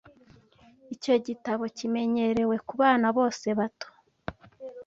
[0.93, 3.89] Icyo gitabo kimenyerewe kubana bose bato.